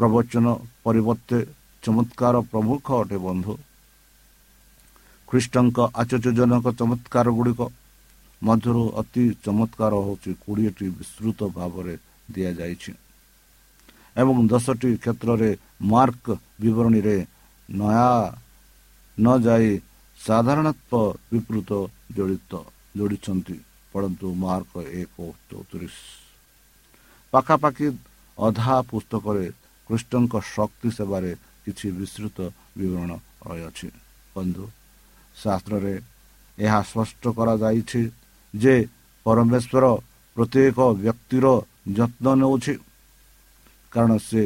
ପ୍ରବଚନ 0.00 0.46
ପରିବର୍ତ୍ତେ 0.84 1.38
ଚମତ୍କାର 1.82 2.34
ପ୍ରମୁଖ 2.50 2.86
ଅଟେ 3.02 3.18
ବନ୍ଧୁ 3.26 3.54
ଖ୍ରୀଷ୍ଟଙ୍କ 5.28 5.78
ଆଚର୍ଯ୍ୟଜନକ 5.94 6.66
ଚମତ୍କାର 6.78 7.26
ଗୁଡ଼ିକ 7.30 7.60
ମଧ୍ୟରୁ 8.42 8.82
ଅତି 9.00 9.24
ଚମତ୍କାର 9.44 9.92
ହେଉଛି 10.06 10.30
କୋଡ଼ିଏଟି 10.42 10.86
ବିସ୍ତୃତ 10.98 11.40
ଭାବରେ 11.56 11.94
ଦିଆଯାଇଛି 12.28 12.92
ଏବଂ 14.20 14.36
ଦଶଟି 14.52 14.90
କ୍ଷେତ୍ରରେ 15.02 15.50
ମାର୍କ 15.92 16.26
ବିବରଣୀରେ 16.60 17.16
ନୟା 17.68 18.10
ନ 19.18 19.26
ଯାଇ 19.46 19.70
ସାଧାରଣତଃ 20.18 21.04
ବିକୃତ 21.30 21.70
ଜଡ଼ିତ 22.16 22.52
ଯୋଡ଼ିଛନ୍ତି 22.98 23.56
ପରନ୍ତୁ 23.92 24.26
ମାର୍କ 24.44 24.72
ଏକ 25.00 25.16
ଚଉତିରିଶ 25.48 25.96
ପାଖାପାଖି 27.32 27.86
ଅଧା 28.38 28.76
ପୁସ୍ତକରେ 28.90 29.46
କୃଷ୍ଣଙ୍କ 29.88 30.34
ଶକ୍ତି 30.54 30.88
ସେବାରେ 30.96 31.30
କିଛି 31.64 31.86
ବିସ୍ତୃତ 31.98 32.38
ବିବରଣ 32.78 33.10
ରହିଅଛି 33.46 33.88
ବନ୍ଧୁ 34.34 34.64
ଶାସ୍ତ୍ରରେ 35.36 35.94
ଏହା 36.58 36.80
ସ୍ପଷ୍ଟ 36.90 37.22
କରାଯାଇଛି 37.38 38.02
ଯେ 38.54 38.74
ପରମେଶ୍ୱର 39.26 39.84
ପ୍ରତ୍ୟେକ 40.36 40.78
ବ୍ୟକ୍ତିର 41.02 41.46
ଯତ୍ନ 41.98 42.26
ନେଉଛି। 42.40 42.74
କାରଣ 43.92 44.12
ସେ 44.28 44.42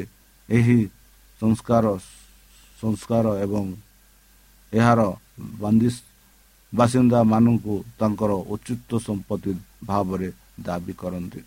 ଏହି 0.48 0.78
ସଂସ୍କାର 1.40 1.84
ସଂସ୍କାର 2.80 3.26
ଏବଂ 3.44 3.64
ଏହାର 4.72 5.00
ବାସିନ୍ଦାମାନଙ୍କୁ 6.72 7.74
ତାଙ୍କର 7.98 8.32
ଉଚିତ 8.54 8.90
ସମ୍ପତ୍ତି 9.06 9.52
ଭାବରେ 9.88 10.28
ଦାବି 10.66 10.92
କରନ୍ତି। 11.00 11.40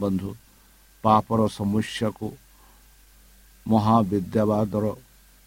ବନ୍ଧୁ 0.00 0.30
ପାପର 1.04 1.40
ସମସ୍ୟାକୁ 1.58 2.26
ମହାବିଦ୍ୟାବାଦର 3.66 4.84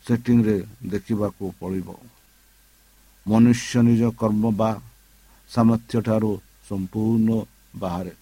ସେଟିଂରେ 0.06 0.58
ଦେଖିବାକୁ 0.94 1.44
ପଡ଼ିବ। 1.60 1.90
ମନୁଷ୍ୟ 3.26 3.74
ନିଜ 3.88 4.02
କର୍ମ 4.22 4.44
ବା 4.60 4.72
ସାମର୍ଥ୍ୟଠାରୁ 5.50 6.32
ସମ୍ପୂର୍ଣ୍ଣ 6.70 7.30
ବାହାରେ। 7.82 8.14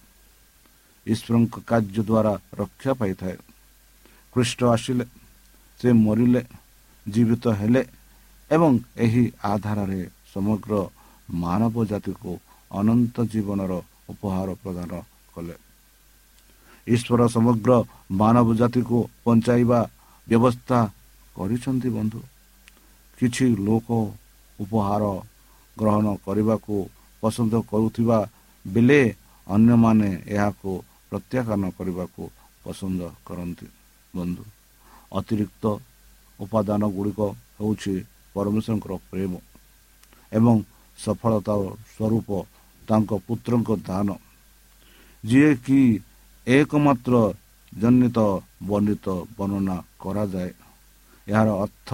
ଈଶ୍ୱରଙ୍କ 1.06 1.54
କାର୍ଯ୍ୟ 1.70 2.02
ଦ୍ୱାରା 2.08 2.32
ରକ୍ଷା 2.60 2.92
ପାଇଥାଏ। 3.00 3.36
ଖ୍ରୀଷ୍ଟ 4.32 4.60
ଆସିଲେ 4.74 5.04
ସେ 5.80 5.88
ମରିଲେ 6.04 6.42
ଜୀବିତ 7.06 7.44
ହେଲେ 7.60 7.82
ଏବଂ 8.50 8.72
ଏହି 8.96 9.24
ଆଧାରରେ 9.44 10.00
ସମଗ୍ର 10.34 10.72
ମାନବ 11.34 11.74
ଜାତିକୁ 11.90 12.30
ଅନନ୍ତ 12.70 13.16
ଜୀବନର 13.32 13.72
ଉପହାର 14.08 14.48
ପ୍ରଦାନ 14.62 14.92
କଲେ। 15.34 15.56
ଈଶ୍ୱର 16.86 17.20
ସମଗ୍ର 17.28 17.70
ମାନବ 18.12 18.48
ଜାତିକୁ 18.54 18.98
ବଞ୍ଚାଇବା 19.24 19.80
ବ୍ୟବସ୍ଥା 20.26 20.78
କରିଛନ୍ତି 21.36 21.88
ବନ୍ଧୁ। 21.96 22.20
କିଛି 23.18 23.46
ଲୋକ 23.66 23.88
ଉପହାର 24.60 25.02
ଗ୍ରହଣ 25.76 26.06
କରିବାକୁ 26.24 26.74
ପସନ୍ଦ 27.22 27.54
କରୁଥିବା 27.70 28.18
ବେଳେ 28.64 29.02
ଅନ୍ୟମାନେ 29.46 30.10
ଏହାକୁ 30.26 30.72
ପ୍ରତ୍ୟାଖ୍ୟାନ 31.12 31.62
କରିବାକୁ 31.76 32.22
ପସନ୍ଦ 32.64 33.00
କରନ୍ତି 33.26 33.66
ବନ୍ଧୁ। 34.14 34.44
ଅତିରିକ୍ତ 35.12 35.64
ଉପାଦାନ 36.40 36.82
ଗୁଡ଼ିକ 36.96 37.20
ହେଉଛି 37.58 37.94
ପରମେଶ୍ୱରଙ୍କର 38.34 38.92
ପ୍ରେମ 39.10 39.32
ଏବଂ 40.32 40.56
ସଫଳତା 40.98 41.54
ସ୍ୱରୂପ 41.92 42.28
ତାଙ୍କ 42.88 43.10
ପୁତ୍ରଙ୍କ 43.26 43.70
ଦାନ। 43.88 44.08
ଯିଏକି 45.24 45.80
ଏକମାତ୍ର 46.46 47.14
ଜନିତ 47.72 48.18
ବର୍ଣ୍ଣିତ 48.68 49.06
ବର୍ଣ୍ଣନା 49.36 49.76
କରାଯାଏ। 50.02 50.50
ଏହାର 51.26 51.48
ଅର୍ଥ 51.64 51.90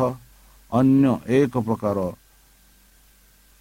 ଅନ୍ୟ 0.72 1.12
ଏକ 1.38 1.54
ପ୍ରକାର 1.66 1.98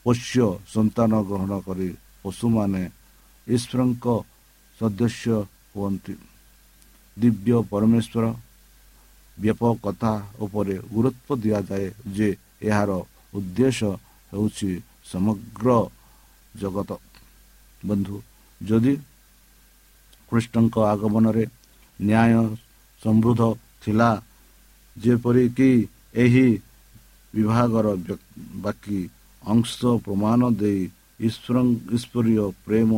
ପୋଷ୍ୟ 0.06 0.46
ସନ୍ତାନ 0.74 1.12
ଗ୍ରହଣ 1.30 1.54
କରି 1.68 1.90
ପଶୁମାନେ 2.24 2.84
ଈଶ୍ୱରଙ୍କ 3.48 4.06
ସଦସ୍ୟ 4.78 5.34
ହୁଅନ୍ତି। 5.74 6.14
ଦିବ୍ୟ 7.18 7.56
ପରମେଶ୍ୱର 7.72 8.26
ବ୍ୟାପକତା 9.38 10.12
ଉପରେ 10.44 10.76
ଗୁରୁତ୍ୱ 10.94 11.40
ଦିଆଯାଏ 11.44 11.88
ଯେ 12.16 12.30
ଏହାର 12.68 12.92
ଉଦ୍ଦେଶ୍ୟ 13.38 13.90
ହେଉଛି 14.32 14.72
ସମଗ୍ର 15.12 15.70
ଜଗତ। 16.62 16.92
ବନ୍ଧୁ 17.84 18.16
ଯଦି 18.62 18.94
କୃଷ୍ଣଙ୍କ 20.30 20.76
ଆଗମନରେ 20.94 21.44
ନ୍ୟାୟ 22.00 22.42
ସମୃଦ୍ଧ 23.02 23.42
ଥିଲା 23.84 24.10
ଯେପରିକି 24.98 25.72
ଏହି 26.24 26.48
ବିଭାଗର 27.34 27.88
ବାକି 28.66 29.00
ଅଂଶ 29.44 29.80
ପ୍ରମାଣ 30.06 30.42
ଦେଇ 30.62 30.82
ଈଶ୍ୱର 31.28 31.58
ଈଶ୍ୱରୀୟ 31.96 32.44
ପ୍ରେମ 32.66 32.92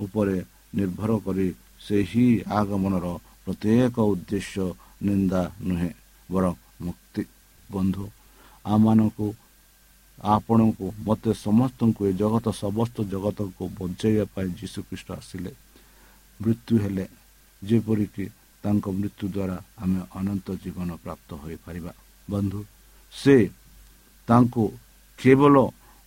ଉପରେ 0.00 0.38
ନିର୍ଭର 0.74 1.10
କରି 1.24 1.46
ସେହି 1.86 2.26
ଆଗମନର 2.52 3.06
ପ୍ରତ୍ୟେକ 3.42 3.96
ଉଦ୍ଦେଶ୍ୟ 4.12 4.66
ନିନ୍ଦା 5.06 5.42
ନୁହେଁ 5.66 5.90
ବରଂ 6.28 6.54
ମୁକ୍ତି 6.80 7.22
ବନ୍ଧୁ 7.68 8.04
ଆମମାନଙ୍କୁ 8.64 9.26
ଆପଣଙ୍କୁ 10.18 10.86
ମୋତେ 11.06 11.30
ସମସ୍ତଙ୍କୁ 11.38 12.00
ଏ 12.08 12.12
ଜଗତ 12.20 12.46
ସମସ୍ତ 12.56 12.96
ଜଗତକୁ 13.12 13.62
ବଞ୍ଚାଇବା 13.78 14.24
ପାଇଁ 14.34 14.48
ଯୀଶୁଖ୍ରୀଷ୍ଟ 14.60 15.08
ଆସିଲେ 15.12 15.50
ମୃତ୍ୟୁ 16.40 16.74
ହେଲେ 16.82 17.04
ଯେପରିକି 17.62 18.24
ତାଙ୍କ 18.64 18.86
ମୃତ୍ୟୁ 18.98 19.26
ଦ୍ୱାରା 19.34 19.56
ଆମେ 19.82 20.00
ଅନନ୍ତ 20.18 20.46
ଜୀବନ 20.62 20.88
ପ୍ରାପ୍ତ 21.04 21.30
ହୋଇପାରିବା 21.42 21.92
ବନ୍ଧୁ 22.28 22.60
ସେ 23.14 23.36
ତାଙ୍କୁ 24.28 24.64
କେବଳ 25.18 25.54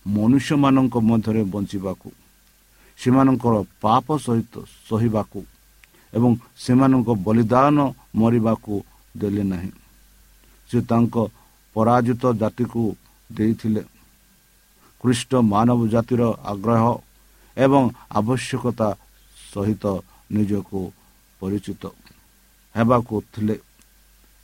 ମନୁଷ୍ୟମାନଙ୍କ 0.06 0.94
ମଧ୍ୟରେ 1.08 1.42
ବଞ୍ଚିବାକୁ 1.52 2.08
ସେମାନଙ୍କର 2.98 3.54
ପାପ 3.84 4.06
ସହିତ 4.26 4.54
ସହିବାକୁ 4.88 5.40
ଏବଂ 6.12 6.30
ସେମାନଙ୍କ 6.64 7.08
ବଳିଦାନ 7.26 7.76
ମରିବାକୁ 8.20 8.74
ଦେଲେ 9.14 9.44
ନାହିଁ। 9.52 9.70
ସେ 10.68 10.78
ତାଙ୍କ 10.90 11.16
ପରାଜିତ 11.76 12.22
ଜାତିକୁ 12.40 12.82
ଦେଇଥିଲେ। 13.30 13.82
ଖ୍ରୀଷ୍ଟ 15.00 15.30
ମାନବ 15.52 15.80
ଜାତିର 15.94 16.22
ଆଗ୍ରହ 16.52 16.84
ଏବଂ 17.56 17.82
ଆବଶ୍ୟକତା 18.18 18.88
ସହିତ 19.36 19.84
ନିଜକୁ 20.36 20.80
ପରିଚିତ 21.40 21.82
ହେବାକୁ 22.74 23.14
ଥିଲେ। 23.32 23.56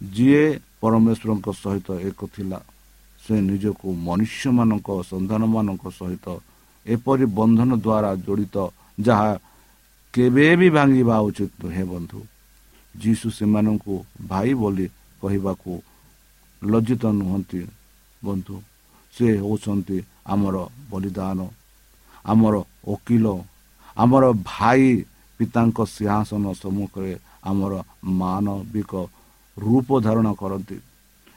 ଯିଏ 0.01 0.45
ପରମେଶ୍ୱରଙ୍କ 0.81 1.47
ସହିତ 1.63 1.89
ଏକ 2.09 2.21
ଥିଲା 2.35 2.59
ସେ 3.21 3.35
ନିଜକୁ 3.51 3.87
ମନୁଷ୍ୟମାନଙ୍କ 4.07 4.89
ସନ୍ତାନମାନଙ୍କ 5.11 5.85
ସହିତ 5.99 6.27
ଏପରି 6.87 7.25
ବନ୍ଧନ 7.39 7.71
ଦ୍ୱାରା 7.85 8.11
ଜଡ଼ିତ 8.25 8.57
ଯାହା 9.07 9.31
କେବେ 10.15 10.47
ବି 10.59 10.69
ଭାଙ୍ଗିବା 10.77 11.17
ଉଚିତ 11.29 11.53
ନୁହେଁ 11.63 11.85
ବନ୍ଧୁ। 11.93 12.19
ଯୀଶୁ 12.95 13.27
ସେମାନଙ୍କୁ 13.39 13.95
ଭାଇ 14.31 14.51
ବୋଲି 14.61 14.87
କହିବାକୁ 15.23 15.73
ଲଜ୍ଜିତ 16.63 17.05
ନୁହନ୍ତି 17.21 17.61
ବନ୍ଧୁ। 18.23 18.57
ସେ 19.15 19.27
ହେଉଛନ୍ତି 19.41 19.99
ଆମର 20.33 20.57
ବଳିଦାନ 20.91 21.39
ଆମର 22.25 22.55
ଓକିଲ 22.87 23.27
ଆମର 23.97 24.25
ଭାଇ 24.45 24.85
ପିତାଙ୍କ 25.41 25.79
ସିଂହାସନ 25.95 26.45
ସମ୍ମୁଖରେ 26.63 27.13
ଆମର 27.51 27.73
ମାନବିକ 28.21 28.93
ରୂପ 29.57 29.89
ଧାରଣ 30.07 30.27
କରନ୍ତି 30.41 30.79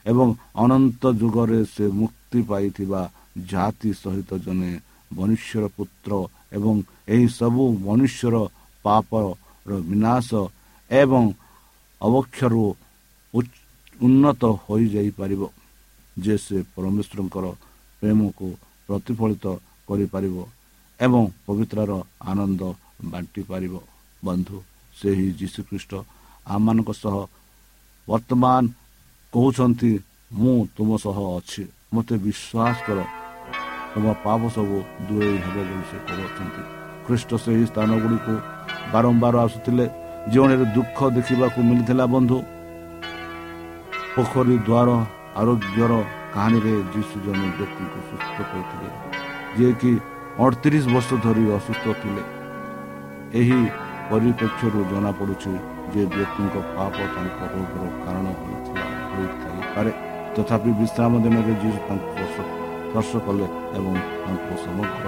ଏବଂ 0.05 0.27
ଅନନ୍ତ 0.55 1.03
ଯୁଗରେ 1.21 1.59
ସେ 1.73 1.85
ମୁକ୍ତି 1.99 2.39
ପାଇଥିବା 2.49 3.01
ଜାତି 3.51 3.89
ସହିତ 4.01 4.29
ଜଣେ 4.45 4.71
ମନୁଷ୍ୟର 5.15 5.63
ପୁତ୍ର 5.75 6.11
ଏବଂ 6.57 6.75
ଏହି 7.13 7.27
ସବୁ 7.37 7.63
ମନୁଷ୍ୟର 7.87 8.35
ପାପର 8.85 9.25
ବିନାଶ 9.89 10.29
ଏବଂ 10.91 11.23
ଅବକ୍ଷରୁ 12.01 12.63
ଉନ୍ନତ 14.05 14.43
ହୋଇଯାଇପାରିବ 14.63 15.41
ଯେ 16.17 16.35
ସେ 16.45 16.57
ପରମେଶ୍ୱରଙ୍କର 16.73 17.45
ପ୍ରେମକୁ 18.01 18.47
ପ୍ରତିଫଳିତ 18.87 19.45
କରିପାରିବ 19.87 20.37
ଏବଂ 20.99 21.21
ପବିତ୍ରର 21.45 21.91
ଆନନ୍ଦ 22.31 22.61
ବାଣ୍ଟି 23.11 23.41
ପାରିବ। 23.49 23.73
ବନ୍ଧୁ 24.23 24.57
ସେହି 24.97 25.27
ଯୀଶୁଖ୍ରୀଷ୍ଟ। 25.39 25.91
ଆମମାନଙ୍କ 26.53 26.89
ସହ 27.03 27.15
ବର୍ତ୍ତମାନ 28.07 28.63
କହୁଛନ୍ତି 29.33 29.91
ମୁଁ 30.39 30.57
ତୁମ 30.75 30.89
ସହ 31.05 31.17
ଅଛି। 31.37 31.63
ମୋତେ 31.93 32.15
ବିଶ୍ୱାସ 32.25 32.77
କର 32.87 32.99
ତୁମ 33.97 34.11
ପାପ 34.23 34.41
ସବୁ 34.55 34.77
ଦୂରେଇ 35.09 35.37
ହେବ 35.43 35.55
ବୋଲି 35.67 35.85
ସେ 35.89 35.97
କହୁଛନ୍ତି 36.07 36.63
ଖ୍ରୀଷ୍ଟ 37.05 37.31
ସେହି 37.43 37.63
ସ୍ଥାନ 37.69 37.89
ଗୁଡ଼ିକୁ 38.03 38.33
ବାରମ୍ବାର 38.93 39.35
ଆସୁଥିଲେ 39.45 39.85
ଜୀବନରେ 40.31 40.65
ଦୁଃଖ 40.75 40.97
ଦେଖିବାକୁ 41.17 41.59
ମିଳିଥିଲା 41.69 42.05
ବନ୍ଧୁ 42.15 42.37
ପୋଖରୀ 44.15 44.55
ଦ୍ୱାର 44.67 44.89
ଆରୋଗ୍ୟର 45.41 45.93
କାହାଣୀରେ 46.33 46.73
ଯୀଶୁ 46.93 47.15
ଜଣେ 47.25 47.47
ବ୍ୟକ୍ତିଙ୍କୁ 47.57 47.99
ସୁସ୍ଥ 48.09 48.37
କରିଥିଲେ 48.51 48.89
ଯିଏକି 49.55 49.91
ଅଠତିରିଶ 50.45 50.85
ବର୍ଷ 50.95 51.09
ଧରି 51.25 51.43
ଅସୁସ୍ଥ 51.57 51.85
ଥିଲେ 52.01 52.23
ଏହି 53.39 53.59
ପରିପ୍ରେକ୍ଷରୁ 54.11 54.79
ଜଣାପଡ଼ୁଛି 54.91 55.53
ଯେ 55.93 56.03
ବ୍ୟକ୍ତିଙ୍କ 56.13 56.55
ପାପ 56.77 56.95
ତାଙ୍କ 57.15 57.39
ରୋଗର 57.53 57.85
କାରଣ 58.05 58.25
ହୋଇଥିଲା 58.41 58.85
ହୋଇଥାଇପାରେ। 59.11 59.91
ତଥାପି 60.35 60.71
ବିଶ୍ରାମ 60.81 61.11
ଦିନରେ 61.25 61.53
ଯୀଶୁ 61.61 61.79
ତାଙ୍କୁ 61.87 62.09
ସ୍ପର୍ଶ 62.13 62.56
କଲେ 63.25 63.47
ଏବଂ 63.77 63.93
ତାଙ୍କୁ 64.23 64.53
ସମଗ୍ର 64.65 65.05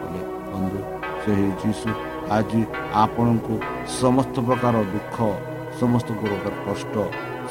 କଲେ। 0.00 0.20
ବନ୍ଧୁ 0.52 0.78
ସେହି 1.22 1.48
ଯୀଶୁ 1.62 1.90
ଆଜି 2.36 2.60
ଆପଣଙ୍କୁ 3.04 3.54
ସମସ୍ତ 4.00 4.36
ପ୍ରକାର 4.46 4.74
ଦୁଃଖ 4.92 5.16
ସମସ୍ତ 5.80 6.08
ପ୍ରକାର 6.20 6.54
କଷ୍ଟ 6.66 6.94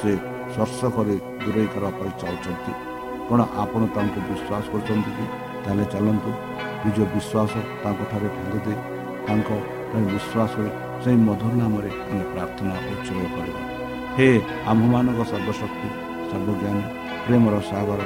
ସେ 0.00 0.12
ସ୍ପର୍ଶ 0.52 0.80
କରି 0.96 1.16
ଦୂରେଇ 1.42 1.68
କରିବା 1.72 1.90
ପାଇଁ 1.98 2.12
ଚାହୁଁଛନ୍ତି 2.20 2.72
କ'ଣ 3.28 3.40
ଆପଣ 3.62 3.82
ତାଙ୍କୁ 3.94 4.18
ବିଶ୍ୱାସ 4.28 4.64
କରୁଛନ୍ତି 4.72 5.10
କି? 5.16 5.24
ତାହେଲେ 5.62 5.84
ଚାଲନ୍ତୁ 5.92 6.30
ନିଜ 6.84 6.98
ବିଶ୍ୱାସ 7.14 7.52
ତାଙ୍କଠାରେ 7.82 8.28
ଠାଙ୍ଗି 8.36 8.60
ଦେଇ 8.66 8.76
ତାଙ୍କ 9.26 9.48
ବିଶ୍ୱାସ 10.14 10.50
କରି 10.56 10.70
ସେହି 11.02 11.18
ମଧୁର 11.28 11.52
ନାମରେ 11.62 11.90
ଆମେ 12.10 12.24
ପ୍ରାର୍ଥନା 12.32 12.72
ଉତ୍ସବ 12.92 13.20
କରିବା। 13.34 13.60
ହେ 14.16 14.28
ଆମ୍ଭମାନଙ୍କ 14.70 15.20
ସର୍ବଶକ୍ତି 15.32 15.88
ସର୍ବଜ୍ଞାନୀ 16.30 16.84
ପ୍ରେମର 17.24 17.54
ସାଗର 17.70 18.00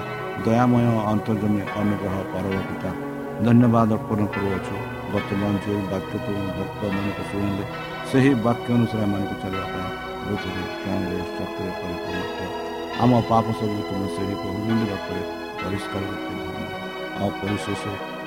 ଦୟାମୟ 0.46 0.86
ଅନ୍ତର୍ଜମୀ 1.12 1.60
ଅନୁଗ୍ରହ 1.80 2.16
ପରବର୍ତ୍ତିତା 2.32 2.90
ଧନ୍ୟବାଦ 3.46 3.90
ଅର୍ପଣ 3.98 4.20
କରୁଅଛୁ। 4.34 4.76
ବର୍ତ୍ତମାନ 5.12 5.52
ଯେଉଁ 5.64 5.80
ବାକ୍ୟ 5.92 6.14
ତୁମ 6.24 6.38
ଭକ୍ତମାନଙ୍କୁ 6.58 7.22
ଶୁଣିଲେ 7.30 7.64
ସେହି 8.10 8.30
ବାକ୍ୟ 8.46 8.68
ଅନୁସାରେ 8.76 9.02
ଏମାନଙ୍କୁ 9.06 9.34
ଚାଲିବା 9.42 9.66
ପାଇଁ 9.72 9.88
ବୁଦ୍ଧିରେ 10.26 10.62
ଜ୍ଞାନରେ 10.82 11.18
ଶକ୍ତିରେ 11.36 11.70
ପରିପୂର୍ଣ୍ଣ। 11.80 12.40
ଆମ 13.02 13.12
ପାପ 13.30 13.46
ସବୁ 13.58 13.78
ତୁମେ 13.88 14.06
ସେହି 14.16 14.34
ବହୁମୂଲ୍ୟ 14.42 14.84
ରୂପରେ 14.90 15.22
ପରିଷ୍କାର 15.60 16.02
ରୂପେ 16.10 16.36
ଆଉ 17.16 17.28
ପରିଶେଷ 17.40 17.82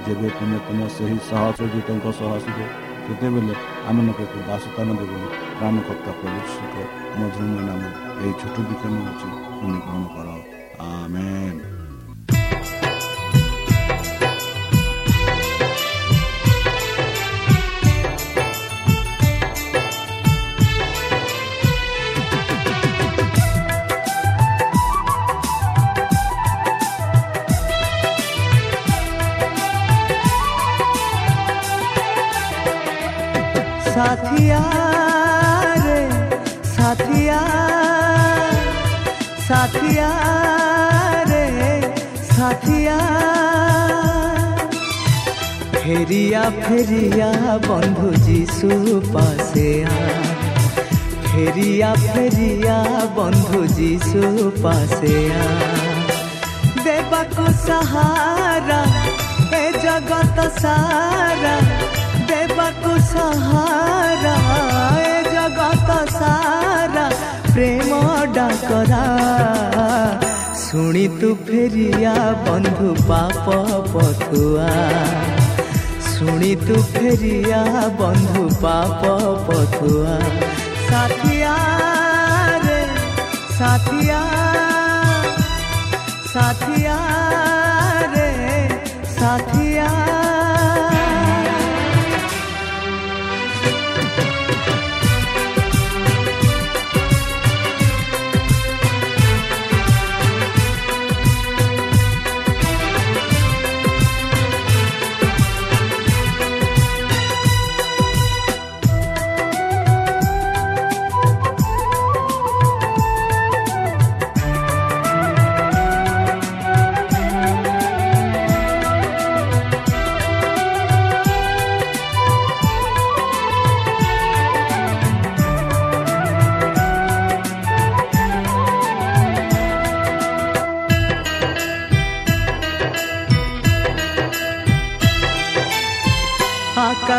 ଯେବେ 0.05 0.27
ତୁମେ 0.37 0.57
ତୁମ 0.67 0.79
ସେହି 0.97 1.17
ସହସଜିତଙ୍କ 1.29 2.05
ସହ 2.19 2.29
ଆସିବେ 2.37 2.65
ସେତେବେଳେ 3.05 3.53
ଆମମାନଙ୍କୁ 3.89 4.21
ଏକ 4.25 4.35
ବାସସ୍ଥାନ 4.49 4.87
ଦେବ 4.99 5.13
ପ୍ରାଣକର୍ତ୍ତା 5.57 6.11
ପ୍ରଭୁଷିକ 6.19 6.75
ମଧୁରମୟ 7.17 7.59
ନାମ 7.69 7.81
ଏହି 8.21 8.33
ଛୋଟ 8.39 8.55
ବିକ୍ଷମ 8.69 8.93
ଅଛି 9.11 9.27
ତୁମେ 9.59 9.77
ଗ୍ରହଣ 9.85 10.03
କର। 10.15 10.27
ଆମେନ୍। 10.87 11.78
साथिया 33.99 34.59
रे 35.85 36.01
साथिया 36.67 37.39
साथिया 39.47 40.11
रे 41.31 41.47
साथिया 42.29 42.99
ফেরিয়া 45.75 46.43
ফেরিয়া 46.63 47.29
বন্ধু 47.69 48.09
যিশু 48.27 48.71
পাশে 49.13 49.69
ফেরিয়া 51.27 51.91
ফেরিয়া 52.07 52.77
বন্ধু 53.17 53.61
যিশু 53.77 54.23
পাশে 54.63 55.17
দেবাকু 56.85 57.47
সাহারা 57.67 58.81
এ 59.59 59.65
জগত 59.83 60.37
সারা 60.61 61.55
ଜଗତ 62.69 62.97
ସାରା 63.03 64.29
ଦେବାକୁ 64.29 64.31
ସାହାରା 64.31 64.33
ଏ 65.01 65.13
ଜଗତ 65.27 65.95
ସାରା 66.11 67.05
ପ୍ରେମ 67.47 67.99
ଡାକରା 68.35 68.99
ଶୁଣି 70.63 71.05
ତୁ 71.15 71.29
ଫେରିଆ 71.47 72.13
ବନ୍ଧୁ 72.45 72.89
ପାପ 73.09 73.57
ପଥୁଆ 73.93 74.69
ଶୁଣି 76.09 76.51
ତୁ 76.67 76.77
ଫେରିଆ 76.93 77.63
ବନ୍ଧୁ 78.01 78.45
ପାପ 78.61 79.01
ପଥୁଆ 79.49 80.13
ସାଥିଆ 80.89 81.55
ରେ 82.65 82.79
ସାଥିଆ 83.57 84.21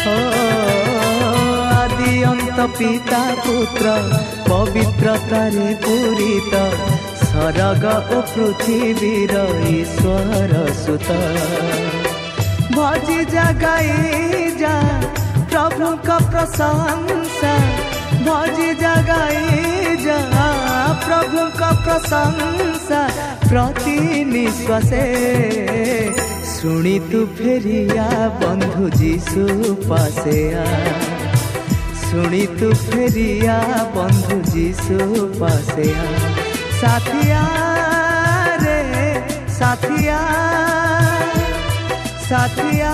ଓ 0.07 0.17
ଆଦି 1.81 2.13
ଅନ୍ତ 2.33 2.59
ପିତା 2.79 3.23
ପୁତ୍ର 3.45 3.87
ପବିତ୍ରତାରେ 4.49 5.69
ପୂରିତ 5.85 6.55
ସରଗ 7.25 7.85
ଓ 8.17 8.21
ପୃଥିବୀର 8.33 9.35
ଈଶ୍ୱର 9.75 10.55
ସୁତ 10.85 11.09
ଭଜି 12.77 13.25
ଜାଗାଇ 13.25 14.50
प्रभु 15.62 15.90
का 16.06 16.18
प्रशंसा 16.30 17.52
भजी 18.26 18.70
जगाई 18.76 19.96
जा। 19.96 20.18
प्रभु 21.04 21.44
का 21.58 21.70
प्रशंसा 21.84 23.02
प्रति 23.44 23.98
निश्वास 24.26 24.90
सुनी 26.54 26.98
तू 27.12 27.26
फेरिया, 27.38 28.08
बंधु 28.42 28.90
जीशु 28.98 29.46
पासे 29.86 30.42
सुनी 32.02 32.46
तू 32.60 32.74
फेरिया, 32.82 33.60
बंधु 33.96 34.42
जीशु 34.52 35.00
पासे 35.40 35.90
साथिया 36.82 37.46
रे, 38.64 38.82
साथिया 39.60 40.20
साथिया 42.30 42.94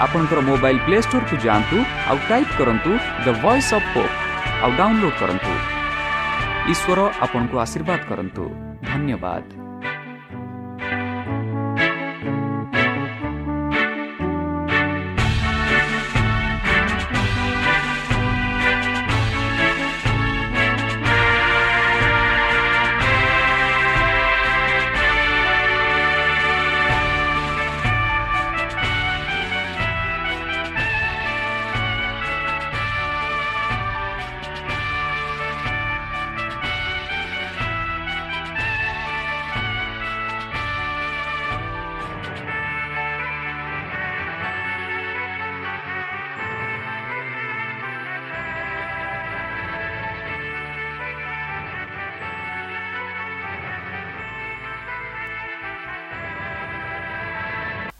ଆପଣଙ୍କର 0.00 0.40
ମୋବାଇଲ୍ 0.40 0.80
ପ୍ଲେ 0.86 0.98
ଷ୍ଟୋରକୁ 1.02 1.36
ଯାଆନ୍ତୁ 1.46 1.76
ଆଉ 2.10 2.18
ଟାଇପ୍ 2.28 2.52
କରନ୍ତୁ 2.58 2.90
ଦ 3.24 3.26
ଭଏସ୍ 3.42 3.74
ଅଫ୍ 3.74 3.88
ହୋପ୍ 3.94 4.14
ଆଉ 4.62 4.70
ଡାଉନଲୋଡ୍ 4.78 5.18
କରନ୍ତୁ। 5.20 5.52
ଈଶ୍ୱର 6.72 6.98
ଆପଣଙ୍କୁ 7.24 7.56
ଆଶୀର୍ବାଦ 7.64 8.00
କରନ୍ତୁ। 8.08 8.44
ଧନ୍ୟବାଦ। 8.84 9.63